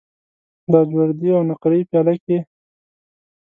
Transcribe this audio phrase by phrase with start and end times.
[0.63, 2.37] په لاجوردی او نقره یې پیاله کې